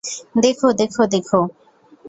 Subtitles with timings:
[0.41, 1.39] দেখো, দেখো, দেখো।